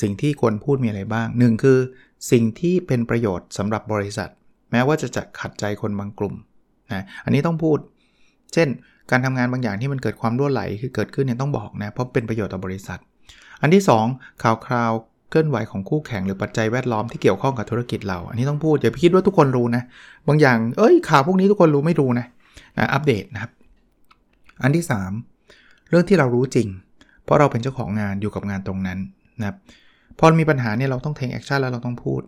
[0.00, 1.78] สิ่งที่ควรพูดมีอะไรบ้าง 1 คือ
[2.32, 4.28] สิ่งที่เป็นประโยชน์สำหรับบริษัท
[4.72, 6.34] แม้ว่าจะจะขัดใจคนบางกลุ่ม
[6.92, 7.78] นะอันนี้ต้องพูด
[8.54, 8.68] เช่น
[9.10, 12.98] การทำงานบางอย่างที่มันเกิดความรั่วไหลคือเกิดขึ้นเนี่ยต้องบอกนะเพราะเป็นประโยชน์ต่อบริษัท
[13.60, 14.92] อันที่ 2 ข่าวคราว
[15.30, 19.82] เคลื่อนไหวของคู่แข่งหรือปัจจัยแวดล้อมที่เกี่ยวข้องกับธุรกิจเรา อันนี้ต้องพูดอย่าไปคิดว่าทุกคนรู้นะ
[20.28, 22.26] บางอย่างเอ้ยข่าวพวกนี้ทุกคนรู้ไม่รู้นะ
[22.78, 23.50] นะอัปเดตนะครับ
[24.62, 24.84] อันที่
[25.36, 26.68] 3 เรื่องที่เรารู้จริง
[27.24, 28.98] เพราะเราเป็นเจ้าของงานอยู่กับงานตรงนั้น
[29.40, 29.56] นะครับ
[30.18, 32.20] พอมีปัญหาเนี่ยเราต้อง take action แล้วเราต้องพูด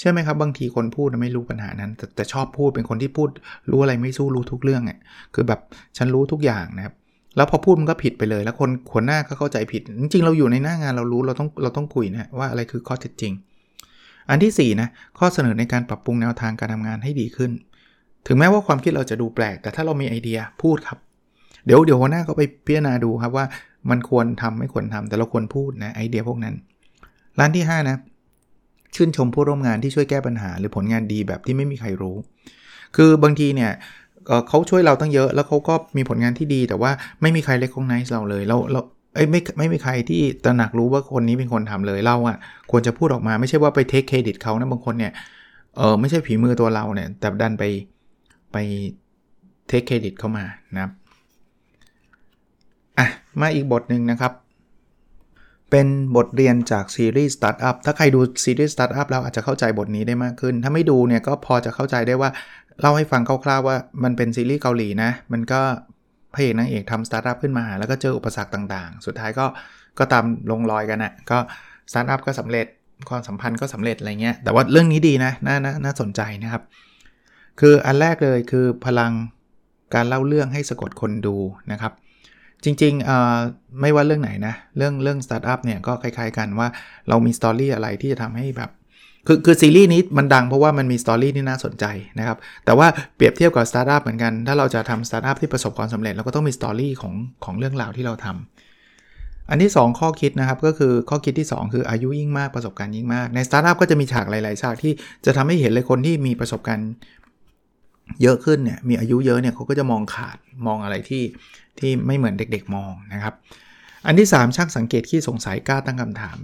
[0.00, 3.28] ใช่ไหมครับ บางทีคนพูดไม่รู้ปัญหานั้น แต่แต่ชอบพูดเป็นคนที่พูด
[3.70, 4.98] รู้อะไรไม่สู้รู้ทุกเรื่องอะ
[5.34, 5.60] คือแบบ
[5.96, 6.94] ฉันรู้ทุกอย่างนะครับ
[7.36, 13.32] แล้วพอพูดมันก็ผิดไปเลย แล้วคนขนหน้าก็เข้าใจผิด จริงๆ เราอยู่ในหน้างานเรารู้เราต้องเราต้องคุยนะว่าอะไรคือข้อเท็จจริง
[14.30, 17.50] อันที่4นะข้อเสนอในการปรับปรุงแนวทางการทำงานให้ดีขึ้น
[18.26, 20.98] ถึงแม้ว่าความคิดเราจะดูแปลก แต่ถ้าเรามีไอเดียพูดครับ
[21.66, 23.46] เดี๋ยวเดี๋ยวหัวหน้าก็ไปพิจารณาดูครับว่า
[23.90, 26.54] มันควรทำไม่ควรทำแต่เราควรพูดนะไอเดียพวกนั้น
[27.38, 27.96] ร้านที่5นะ
[28.94, 32.16] ชื่นชมผู้ร่วมงานที่ช่วยแก้ปัญหา หรือผลงานดีแบบที่ไม่มีใครรู้
[32.96, 33.70] คือบางทีเนี่ย
[34.48, 36.90] เขาช่วยเราตั้งเยอะแล้วเขาก็มีผลงานที่ดี แต่ว่า
[37.22, 38.80] ไม่มีใครเล็กของไนส์เราเลยเราเรา
[39.14, 42.36] เอ้ยไม่ไม่มีใครที่ตระหนักรู้ว่าคนนี้เป็นคนทำเลยเราอะ่ะ
[42.70, 45.12] ควรจะพูดออกมาไม่ใช่ว่าไปเทคเครดิตเขานะบางคนเนี่ย
[45.76, 47.64] เออไม่ใช่ผีมือตัวเราเนี่ยแต่ดันไป
[48.52, 48.56] ไป
[49.68, 50.92] take credit เข้ามานะครับ
[52.98, 53.06] อะ
[53.40, 54.32] มาอีกบทหนึ่งนะครับ
[55.70, 62.30] เป็นบทเรียนจากซีรีส์สตาร์ทอัพถ้าใครดูซีรีส์สตาร์ทอัพแล้วอาจจะเข้าใจบทนี้ได้มากขึ้น ถ้าไม่ดูเนี่ยก็พอจะเข้าใจได้ว่า
[62.80, 65.60] เล่าให้ฟังคร่าวๆว่ามันเป็นซีรีส์เกาหลีนะ มันก็
[66.34, 69.46] พระเอกนางเอกทำสตาร์ทอัพขึ้นมา แล้วก็เจออุปสรรคต่างๆ สุดท้ายก็
[69.98, 71.38] ก็ตามลงรอยกันอนะก็
[71.90, 72.66] สตาร์ทอัพก็สำเร็จ
[73.08, 76.62] ความสัมพันธ์ก็สำเร็จอะไรเงี้ยแต่ว่าเรื่องนี้ดีนะน่าน่าน่าสนใจนะครับ
[77.60, 79.12] คืออันแรกเลยคือพลัง
[79.94, 81.36] การเล่าเรื่องให้สะกดคนดู
[81.72, 81.92] นะครับ
[82.64, 86.68] จริงๆไม่ว่าเรื่องไหนนะ เรื่องเรื่องสตาร์ทอัพเนี่ยก็คล้ายๆกันว่า
[87.08, 88.70] เรามี story อะไรที่จะทำให้แบบ
[89.26, 91.84] คือคือซีรีส์นี้มันดังเพราะว่ามันมี story ที่น่าสนใจ
[92.18, 104.92] นะครับ แต่ว่าเปรียบเทียบกับสตาร์ทอัพเหมือนกัน ถ้าเราจะทำสตาร์ทอัพที่ประสบความสำเร็จเราก็ต้องมี story ของของเรื่องราวที่เราทำอันที่ 2 ข้อคิดนะครับ ก็คือข้อคิดที่ 2 คืออายุยิ่งมากประสบการณ์ยิ่งมาก ในสตาร์ทอัพก็จะมีฉากหลาย ๆ ฉากที่
[105.26, 106.90] จะทำให้เห็นเลยคนที่มีประสบการณ์
[108.22, 111.22] เยอะขึ้นเนี่ยมีอายุเยอะเนี่ยเขาก็จะมองขาดมองอะไรที่
[111.80, 113.34] ที่ไม่เหมือนเด็กๆ มองนะครับ
[114.06, 116.38] อันที่ 3ช่างสังเกตที่สงสัยกล้าตั้งคำถาม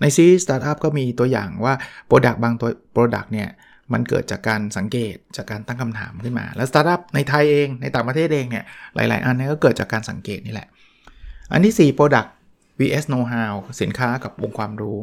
[0.00, 1.74] ในซีรีส์สตาร์ทอัพก็มีตัวอย่างว่า
[2.06, 3.48] product บางตัว product เนี่ย
[3.92, 10.68] มันเกิดจากการสังเกตจากการตั้งคำถามขึ้นมา แล้วสตาร์ทอัพในไทยเองในต่างประเทศเองเนี่ยหลาย ๆ อันนี้ก็เกิดจากการสังเกตนี่แหละ
[11.52, 12.28] อันที่4 Product
[12.78, 14.98] vs know how สินค้ากับองค์ความรู้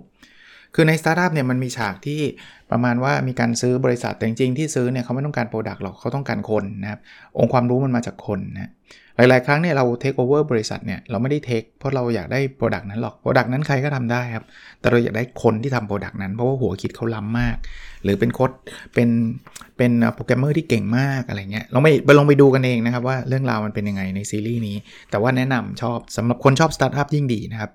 [0.75, 2.21] คือในสตาร์ทอัพเนี่ยมันมีฉากที่
[2.71, 6.99] ประมาณว่ามีการซื้อบริษัทแต่จริงๆที่ซื้อเนี่ยเขาไม่ต้องการ product หรอกเขาต้องการคนนะครับ
[7.39, 8.71] องค์ความรู้มันมาจากคนนะ
[9.17, 14.45] หลายๆ ครั้งเนี่ยเราเทคโอเวอร์บริษัทเนี่ยเราไม่ได้ take เพราะเราอยากได้ product นั้นหรอก product นั้นใครก็ทำได้ครับ
[14.79, 17.57] แต่เราอยากได้คนที่ทำ product นั้นเพราะว่าหัวคิดเขาล้ำมาก
[18.03, 18.51] หรือเป็นโค้ด
[18.93, 19.09] เป็น
[19.77, 24.77] เป็นโปรแกรมเมอร์ที่เก่งมากอะไรเงี้ยเราไม่ไปลองไปดูกันเองนะครับว่าเรื่องราวมันเป็นยังไงในซีรีส์นี้
[25.09, 27.71] แต่ว่าแนะนำชอบสำหรับคนชอบสตาร์ทอัพยิ่งดีนะครับ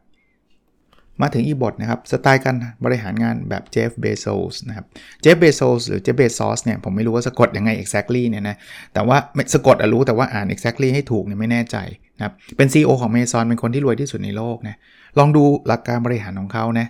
[1.23, 4.87] มาถึงอีบทนะครับสไตล์การบริหารงานแบบเจฟเบโซสนะครับ
[5.23, 8.57] เจฟเบโซสหรือเจฟเบซอสเนี่ยผมไม่รู้ว่าสะกดยังไง exactly เนี่ยนะ
[8.95, 9.17] แต่ว่า
[9.55, 11.77] สะกดอะรู้แต่ว่าอ่าน exactly ให้ถูกเนี่ยไม่แน่ใจ
[12.17, 14.77] นะครับเป็น CEO ของ Amazon เป็นคนที่รวยที่สุดในโลกนะ
[15.19, 16.87] ลองดูหลักการบริหารของเขานะ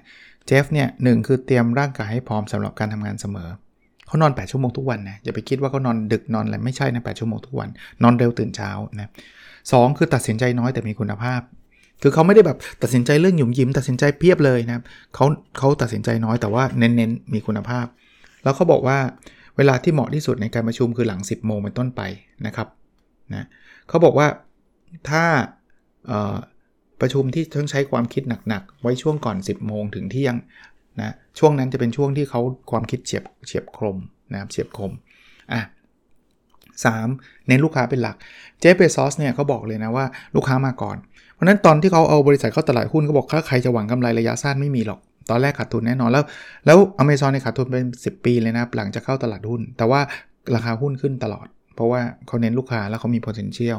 [0.47, 3.49] เจฟเนี่ยหนึ่งคือเตรียมร่างกายให้พร้อมสำหรับการทำงานเสมอ
[4.07, 7.69] เขานอน 8 ชั่วโมงทุกวันนะอย่าไปคิดว่าเขานอนดึกนอนอะไรไม่ใช่นะ8ชั่วโมงทุกวัน
[8.03, 9.11] นอนเร็วตื่นเช้านะ
[9.71, 11.41] สคือตัดสินใจน้อยแต่มีคุณภาพ
[12.03, 14.85] คือเขาไม่ได้แบบตัดสินใจเรื่องหยุมยิ้มตัดสินใจเพียบเลยนะครับ
[15.15, 15.25] เขา
[15.59, 17.87] เขาตัดสินใจน้อยแต่ว่าเน้นๆมีคุณภาพ
[18.43, 18.99] แล้วเขาบอกว่า
[19.57, 22.03] เวลาที่เหมาะที่สุดในการประชุมคือหลัง 10 โมงเป็นต้นไป
[22.47, 22.69] นะครับ
[23.35, 23.47] นะ
[23.89, 24.29] เขาบอกว่า
[25.09, 25.25] ถ้า
[27.01, 30.35] ประชุมที่ต้องใช้ความคิดหนักๆ ไว้ช่วงก่อน 10 โมงถึงเที่ยง
[31.01, 33.97] นะช่วงนั้นจะเป็นช่วงที่เขาความคิดเฉียบเฉียบคม
[34.33, 34.93] นะครับเฉียบคม
[35.53, 35.63] อะ
[36.85, 36.87] ส
[37.47, 38.17] เน้นลูกค้าเป็นหลัก
[38.61, 40.97] เจฟเบซอสเนี่ยเขาบอกเลยนะว่าลูกค้ามาก่อน
[41.39, 46.25] เพราะนั้นตอนที่เขาเอาบริษัทเข้าตลาดหุ้นเขาบอกถ้าใครจะหวังกำไรระยะสั้นไม่มีหรอก ตอนแรกขาดทุนแน่นอนแล้ว
[46.67, 50.01] แล้วอเมซอนในขาดทุนเป็น 10 ปีเลยนะหลังจากเข้าตลาดหุ้น แต่ว่า
[50.55, 53.79] ราคาหุ้นขึ้นตลอด เพราะว่าเขาเน้นลูกค้าแล้วเขามี potential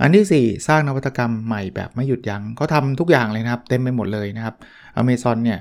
[0.00, 4.54] อันที่ 4 สร้างนวัตกรรมใหม่แบบไม่หยุดยัง้งเขาทำทุกอย่างเลยนะครับ เต็มไปหมดเลยนะครับ
[4.96, 5.58] อเมซอนเนี่ย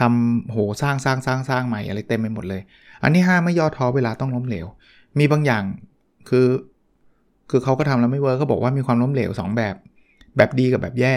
[0.00, 2.62] ทำโหสร้างสร้างสร้างสร้างใหม่อะไรเต็มไปหมดเลย
[3.02, 4.66] อันที่ 5 ไม่ย่อท้อเวลาต้องล้มเหลว
[5.18, 5.62] มีบางอย่าง
[6.28, 6.46] คือ
[7.50, 9.74] คือเขาก็ทำแล้วไม่ work เขาบอกว่ามีความล้มเหลว 2 แบบ
[10.36, 11.14] แบบดีกับแบบแย่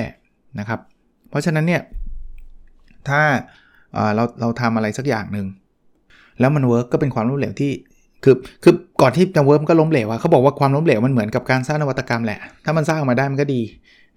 [0.59, 0.79] นะครับ
[1.29, 1.81] เพราะฉะนั้นเนี่ย
[3.09, 3.21] ถ้า
[4.15, 5.47] เราเราทำอะไรสักอย่างหนึ่ง
[6.39, 7.71] แล้วมัน work ก็เป็นความล้มเหลวที่
[8.23, 13.61] คือคือก่อนที่จะ work ก็ล้มเหลวอะเขาบอกว่าความล้มเหลวมันเหมือนกับการสร้างนวัตกรรมแหละ ถ้ามันสร้างออกมาได้มันก็ดี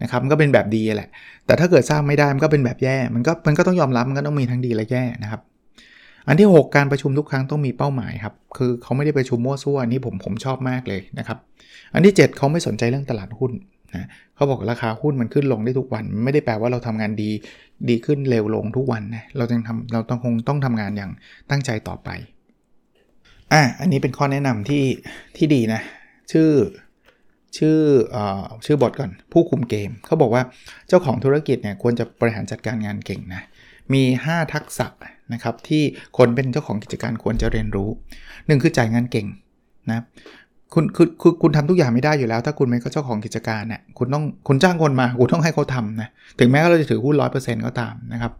[0.02, 1.08] นะครับมันก็เป็นแบบดีแหละ
[1.46, 5.40] แต่ถ้าเกิดสร้างไม่ได้มันก็เป็นแบบแย่ มันก็มันก็ต้องยอมรับมันก็ต้องมีทั้งดีและแย่นะครับ
[6.26, 11.38] อันที่ 6 การประชุมทุกครั้งต้องมีเป้าหมายครับคือเขาไม่ได้ประชุมมั่วซั่วนี่ผมผมชอบมากเลยนะครับ
[11.94, 13.52] อันที่ 7เขาไม่สนใจเรื่องตลาดหุ้น
[13.94, 14.08] นะ
[14.42, 17.30] เขาบอกราคาหุ้นมันขึ้นลงได้ทุกวัน ไม่ได้แปลว่าเราทำงานดี
[17.88, 21.10] ดีขึ้นเร็วลงทุกวันนะเราจึงทำเราต้องคงต้องทำงานอย่าง
[21.50, 22.08] ตั้งใจต่อไป
[23.52, 24.84] อะอันนี้เป็นข้อแนะนำที่
[25.36, 25.80] ที่ดีนะ
[26.32, 26.50] ชื่อ
[27.56, 27.78] ชื่อ
[28.14, 28.18] อ
[28.64, 30.42] ชื่อบทก่อนผู้คุมเกม เขาบอกว่า
[30.88, 33.42] เจ้าของธุรกิจเนี่ยควรจะบริหารจัดการงานเก่งนะ
[33.92, 34.86] มี 5 ทักษะ
[35.32, 35.82] นะครับที่
[36.18, 37.88] คนเป็นเจ้าของกิจการควรจะเรียนรู้
[38.26, 39.26] 1 คือจ่ายงานเก่ง
[39.90, 40.00] นะ
[40.74, 46.08] คุณคือคือคุณทำทุกอย่างไม่ได้อยู่แล้ว ถ้าคุณเป็เจ้าของกิจการเนี่ยคุณต้องคุณจ้างคนมาคุณต้องให้เขาทำนะ
[46.38, 48.32] ถึงแม้เราจะถือหุ้นร้อยเปอร์เซ็นต์ก็ตามนะครับ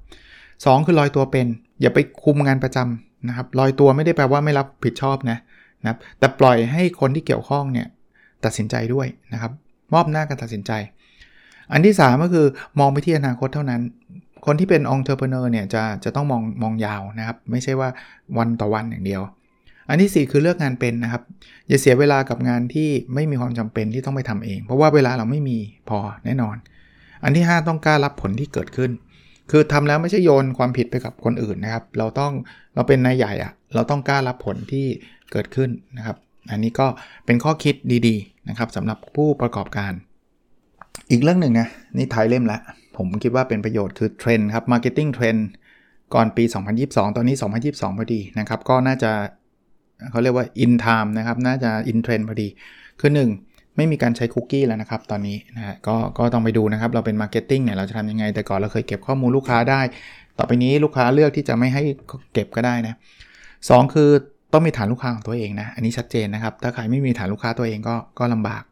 [0.64, 1.47] สองคือลอยตัวเป็น
[1.81, 5.38] อย่าไปคุมงานประจำนะครับลอยตัวไม่ได้แปลว่าไม่รับผิดชอบนะ
[5.83, 7.87] นะครับแต่ปล่อยให้คนที่เกี่ยวข้องเนี่ย
[8.45, 9.53] ตัดสินใจด้วยนะครับ
[9.95, 10.73] มอบอำนาจการตัดสินใจ
[11.73, 12.47] อันที่ 3 ก็คือ
[12.79, 13.83] มองไปที่อนาคตเท่านั้น
[14.47, 17.88] คนที่เป็น entrepreneur เนี่ยจะจะต้องมองมองยาวนะครับ ไม่ใช่ว่า
[18.38, 19.23] วันต่อวันอย่างเดียว
[19.88, 21.23] อันที่ 4 คือเลือกงานเป็นนะครับ
[21.68, 26.57] อย่าเสียเวลากับงานที่ไม่มีความจำเป็นที่ต้องไปทำเอง เพราะว่าเวลาเราไม่มีพอแน่นอน
[27.25, 28.90] อันที่ 5 ต้องกล้ารับผลที่เกิดขึ้น
[29.51, 32.33] คือทำแล้วไม่ใช่โยนความผิดไปกับคนอื่นนะครับ เราต้อง
[32.75, 34.87] เราเป็นนายใหญ่อะเราต้องกล้ารับผลที่
[35.33, 36.16] เกิดขึ้นนะครับ
[36.51, 36.87] อันนี้ก็
[37.27, 37.75] เป็นข้อคิด
[38.07, 39.92] ดีๆนะครับสำหรับผู้ประกอบการ
[41.11, 42.59] อีกเรื่องหนึ่งนะนี่ท้ายเล่มละ
[42.97, 45.46] ผมคิดว่าเป็นประโยชน์คือเทรนด์ครับ marketing trend
[46.14, 46.45] ก่อนปี
[46.81, 49.11] 2022 ตอนนี้ 2022 พอดีนะครับ ก็น่าจะ
[50.10, 52.48] เขาเรียกว่า in time นะครับ น่าจะ in trend พอดี
[53.00, 53.10] คือ
[53.44, 59.80] 1 ไม่มีการใช้คุกกี้แล้วนะครับ ตอนนี้นะฮะก็ก็ต้องไปดูนะครับ เราเป็น marketing เนี่ย เราจะทำยังไง แต่ก่อนเราเคยเก็บข้อมูลลูกค้าได้
[60.38, 61.82] ต่อไปนี้ลูกค้าเลือกที่จะไม่ให้
[62.32, 62.94] เก็บก็ได้นะ
[63.68, 64.10] 2 คือ
[64.52, 68.62] ต้องมีฐานลูกค้าของตัวเองนะ อันนี้ชัดเจนนะครับ ถ้าใครไม่มีฐานลูกค้าตัวเองก็ก็ลำบาก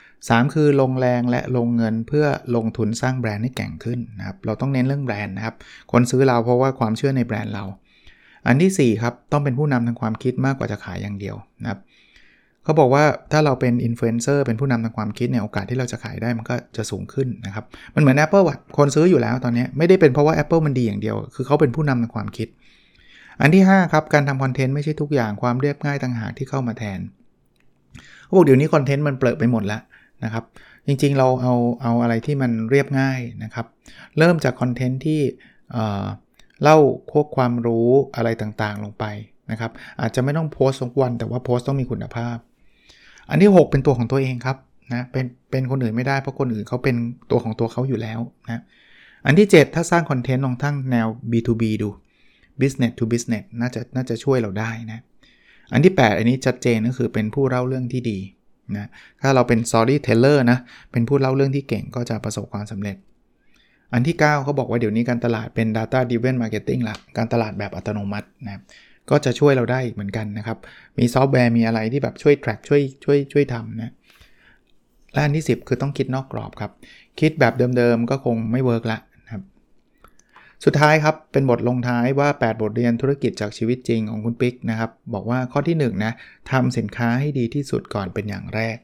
[0.00, 5.54] 3 คือลงแรงและลงเงินเพื่อลงทุนสร้างแบรนด์ให้แกร่งขึ้นนะครับ เราต้องเน้นเรื่องแบรนด์นะครับ
[5.92, 7.64] คนซื้อเราเพราะว่าความเชื่อในแบรนด์เรา
[8.46, 11.80] อันที่ 4 ครับ ต้องเป็นผู้นำทางความคิดมากกว่าจะขายอย่างเดียวนะครับ
[12.64, 22.48] เขาบอกว่าถ้าเราเป็นอินฟลูเอนเซอร์เป็นผู้นำทางความคิดเนี่ยโอกาสที่เราจะขายได้มันก็จะสูงขึ้นนะครับ มันเหมือน Apple อะคนซื้ออยู่แล้วตอนนี้ไม่ได้เป็นเพราะว่า Apple มันดีอย่างเดียว คือเขาเป็นผู้นำทางความคิด
[23.40, 27.00] อันที่ 5 ครับ การทำคอนเทนต์ไม่ใช่ทุกอย่างความเรียบง่ายต่างหากที่เข้ามาแทน
[28.24, 29.82] เขาบอกเดี๋ยวนี้คอนเทนต์มันเปลอะไปหมดแล้ว
[30.24, 30.44] นะครับ
[30.86, 33.66] จริงๆเราเอาเอาอะไรที่มันเรียบง่ายนะครับ
[34.18, 35.20] เริ่มจากคอนเทนต์ที่
[36.62, 36.78] เล่า
[37.12, 39.04] พวกความรู้อะไรต่างๆลงไป
[39.50, 42.36] นะครับ อาจจะไม่ต้องโพสต์ทุกวัน แต่ว่าโพสต์ต้องมีคุณภาพ
[43.30, 44.56] อันที่ 6 เป็นตัวของตัวเองครับ
[44.94, 46.96] นะเป็นเป็นคนอื่นไม่ได้เพราะคนอื่นเขาเป็น
[47.30, 48.62] ตัวของตัวเขาอยู่แล้วนะ
[49.26, 51.90] อันที่ 7 ถ้าสร้างคอนเทนต์ลองทั้งแนว B2B ดู
[52.60, 55.00] business to business น่าจะน่าจะช่วยเราได้นะ
[55.72, 58.18] อันที่ 8 อันนี้ชัดเจนก็คือเป็นผู้เล่าเรื่องที่ดี
[58.76, 58.86] นะ
[59.22, 60.58] ถ้าเราเป็น storyteller นะ
[60.92, 62.96] เป็นผู้เล่าเรื่องที่เก่งก็จะประสบความสำเร็จ
[63.92, 68.60] อันที่ 9เขาบอกว่าเดี๋ยวนี้การตลาดเป็น data driven marketing ละการตลาดแบบอัตโนมัตินะ
[69.10, 70.58] ก็จะช่วยเราได้เหมือนกันนะครับ
[70.98, 73.92] มีซอฟต์แวร์มีอะไรที่แบบช่วย track ช่วยช่วยช่วยทำนะ
[75.12, 76.72] และอันที่ 10 คือต้องคิดนอกกรอบครับ
[77.20, 79.42] คิดแบบเดิมๆ ก็คงไม่ work ละนะครับ
[80.64, 86.12] สุดท้ายครับ เป็นบทลงท้ายว่า 8 บทเรียนธุรกิจจากชีวิตจริงของคุณปิ๊กนะครับ บอกว่าข้อที่1นะ
[86.50, 88.76] ทำสินค้าให้ดีที่สุดก่อนเป็นอย่างแรก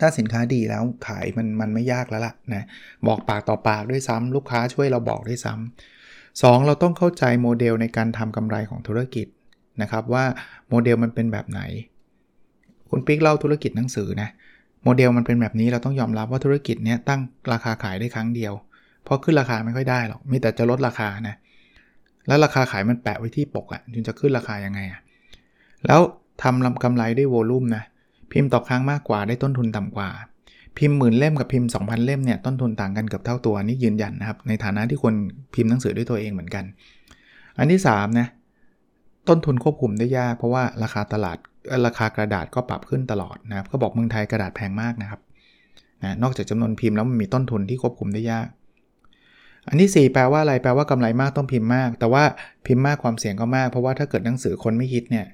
[0.00, 2.64] ถ้าสินค้าดีแล้วขายมันมันไม่ยากแล้วล่ะนะ
[3.06, 5.62] บอกปากต่อปากด้วยซ้ำลูกค้าช่วยเราบอกด้วยซ้ำ
[6.42, 6.66] 2.
[6.66, 9.26] เราต้องเข้าใจโมเดลในการทำกำไรของธุรกิจ
[9.82, 10.24] นะครับว่า
[10.68, 11.60] โมเดลมันเป็นแบบไหน
[12.90, 14.28] คุณปิ๊กเล่าธุรกิจหนังสือนะ
[14.84, 17.20] โมเดลมันเป็นแบบนี้เราต้องยอมรับว่าธุรกิจเนี้ยตั้ง
[17.52, 18.52] ราคาขายได้ครั้งเดียว
[19.04, 21.36] เพราะขึ้นราคาไม่ค่อยได้หรอกมีแต่จะลดราคานะ
[22.26, 25.00] แล้วราคาขายมันแปะไว้ที่ปกอะ่ะจึงจะขึ้นราคายังไงอะ่ะ
[25.86, 26.00] แล้ว
[26.42, 27.82] ทำลำกำไรด้วยโวลูมนะ
[28.32, 30.10] พิมพ์ต่อครั้งมากกว่าได้ต้นทุนต่ำกว่า
[30.78, 35.14] พิมพ์หมื่นเล่มกับพิมพ์ 2,000 เล่มเนี่ยต้นทุนต่างกันเกือบเท่าตัวนี่ยืนยันนะครับในฐานะที่คน
[35.54, 36.64] พิมพ์หนังสือด้วยตัวเองเหมือนกัน
[37.58, 38.28] อันที่3นะ
[39.28, 41.36] ต้นทุนควบคุมได้ยาก เพราะว่าราคาตลาด
[41.86, 45.20] ราคากระดาษก็ปรับขึ้นตลอดนะครับก็บอกเมืองไทยกระดาษแพงมากนะครับ
[46.02, 48.48] นะนอกจากจำนวนพิมพ์แล้วมันมีต้นทุนที่ควบคุมได้ยาก
[49.68, 52.24] อันที่ 4 แปลว่าอะไรแปลว่ากำไรมากต้องพิมพ์มาก แต่ว่า
[52.66, 55.26] พิมพ์มากความเสี่ยงก็มาก เพราะว่าถ้าเกิดหนังสือคนไม่ฮิตเนี่ย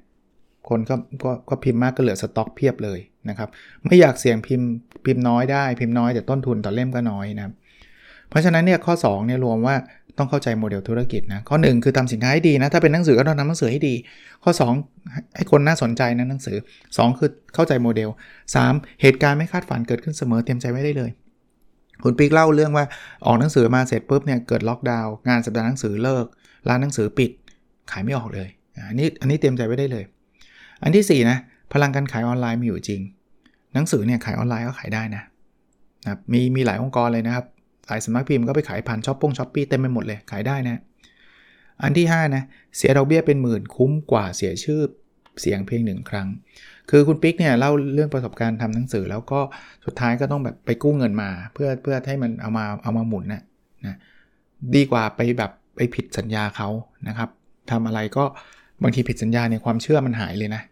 [0.68, 2.98] คนก็กก็พิมพ์มากก็เหลือสต็อกเพียบเลย
[3.28, 3.48] นะครับ
[3.84, 4.68] ไม่อยากเสี่ยงพิมพ์
[5.04, 7.54] พิมพ์น้อยได้พิมพ์น้อยแต่ต้นทุนต่อเล่มก็น้อยนะครับ
[8.30, 9.76] เพราะฉะนั้นเนี่ยข้อ2เนี่ยรวมว่า
[10.18, 13.94] ต้องเข้าใจโมเดลธุรกิจนะข้อ 1 คือทำสินค้าให้ดีนะถ้าเป็นหนังสือก็ต้องทำหนังสือให้ดี
[14.44, 14.52] ข้อ
[14.82, 18.08] 2 ให้คนน่าสนใจนะหนังสือ 2 คือเข้าใจโมเดล
[18.54, 21.10] 3 เหตุการณ์ไม่คาดฝันเกิดขึ้นเสมอเตรียมใจไว้ได้เลย
[22.02, 22.84] คุณปิ๊กเล่าเรื่องว่า
[23.26, 26.26] ออกหนังสือมาเสร็จปุ๊บเนี่ยเกิดล็อกดาวน์งานสัปดาห์หนังสือเลิก
[26.68, 27.30] ร้านหนังสือปิด
[27.90, 28.48] ขายไม่ออกเลย
[28.88, 30.04] อันนี้อันนี้เตรียมใจไว้ได้เลย
[30.82, 31.38] อันที่4นะ
[31.72, 33.00] พลังการขายออนไลน์มีอยู่จริง
[33.74, 35.22] หนังสือเนี่ยขายออนไลน์ก็ขายได้นะ
[36.04, 37.44] นะมีมีหลายองค์กรเลยนะครับ
[37.86, 40.80] หลายสำนักพิมพ์ก็ไปขายผ่านช้อปปงช้อปปี้เต็มไปหมดเลยขายได้นะ
[41.82, 42.42] อันที่5นะ
[42.76, 44.80] เสียดอกเบี้ยเป็นหมื่นคุ้มกว่าเสียชื่อ
[45.40, 46.28] เสียงเพียงหนึ่งครั้ง
[46.90, 49.40] คือคุณปิ๊กเนี่ยเล่าเรื่องประสบการณ์ทำหนังสือ แล้วก็
[49.84, 53.42] สุดท้ายก็ต้องแบบไปกู้เงินมา เพื่อเพื่อให้มันเอามาเอามาหมุนนะ
[53.86, 53.96] นะ
[54.74, 56.68] ดีกว่าไปแบบไปผิดสัญญาเขา
[57.08, 57.30] นะครับ
[57.70, 58.24] ทำอะไรก็
[58.82, 60.62] บางทีผิดสัญญาเนี่ยความเชื่อมันหายเลยนะ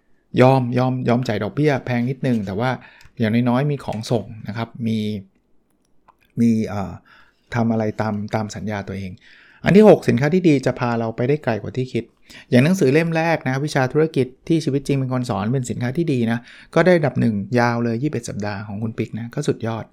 [0.41, 2.71] ยอมยอมยอมจ่ายดอกเบี้ยแพงนิดนึง แต่ว่า
[3.19, 4.99] อย่างน้อยๆมีของส่งนะครับ มี
[6.41, 6.51] มี
[7.55, 9.13] ทำอะไรตามตามสัญญาตัวเอง
[9.65, 12.05] อันที่ 6 สินค้าที่ดีจะพาเราไปได้ไกลกว่าที่คิด
[12.51, 16.39] อย่างหนังสือเล่มแรกนะวิชาธุรกิจที่ชีวิตจริงเป็นคนสอนเป็นสินค้าที่ดีนะ
[16.75, 19.85] ก็ได้ดับหนึ่งยาวเลย 21 สัปดาห์ของคุณปิกนะก็สุดยอด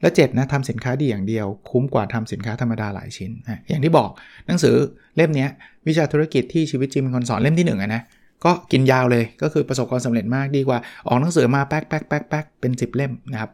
[0.00, 4.10] และ7นะทำสินค้าดีอย่างเดียว คุ้มกว่าทำสินค้าธรรมดาหลายชิ้นนะอย่างที่บอก
[4.46, 4.74] หนังสือ
[5.16, 5.46] เล่มนี้
[5.88, 8.02] วิชาธุรกิจที่ชีวิตจริงเป็นคนสอนเล่มที่1นึ่งนะ
[8.44, 13.50] ก็กินยาวเลยก็คือประสบความสำเร็จมากดีกว่า ออกหนังสือมาแป๊กแป๊กแป๊กแป๊กเป็น 10 เล่มนะครับ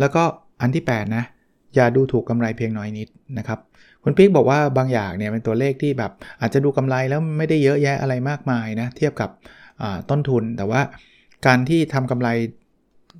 [0.00, 0.22] แล้วก็
[0.60, 1.24] อันที่ 8 นะ
[1.74, 3.58] อย่าดูถูกกำไรเพียงน้อยนิดนะครับ
[4.02, 9.30] คุณปิ๊กบอกว่าบางอย่างเนี่ยเป็นตัวเลขที่แบบอาจจะดูกำไรแล้วไม่ได้เยอะแยะอะไรมากมายนะเทียบกับ
[10.10, 10.80] ต้นทุนแต่ว่า
[11.46, 12.28] การที่ทำกำไร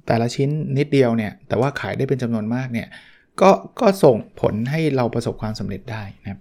[0.06, 2.88] แต่ละชิ้นนิดเดียวเนี่ยแต่ว่าขายได้เป็นจำนวนมากเนี่ย
[3.40, 3.50] ก็
[3.80, 6.40] ก็ส่งผลให้เราประสบความสำเร็จได้นะครับ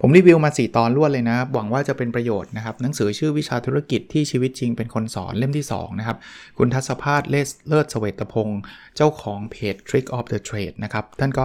[0.00, 6.16] ผมรีวิวมา 4 ตอนรวดเลยนะ หวังว่าจะเป็นประโยชน์นะครับ หนังสือชื่อวิชาธุรกิจที่ชีวิตจริงเป็นคนสอนเล่มที่ 2 นะครับ
[6.58, 7.36] คุณทัศภาสเล
[7.68, 8.60] เลิศเสวตพงศ์
[8.96, 11.44] เจ้าของเพจ Trick of the Trade นะครับ ท่านก็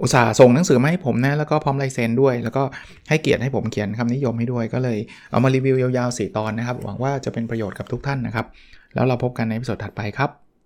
[0.00, 2.62] อุตส่าห์ส่งหนังสือมาให้ผมนะ แล้วก็พร้อมลายเซ็นด้วย แล้วก็
[3.08, 4.98] ให้เกียรติให้ผมเขียนคำนิยมให้ด้วย ก็เลย
[5.30, 8.46] เอามารีวิวยาวๆ 4 ตอนนะครับ หวังว่าจะเป็นประโยชน์กับทุกท่านนะครับ
[8.94, 10.45] แล้วเราพบกันในวิดีโอถัดไปครับ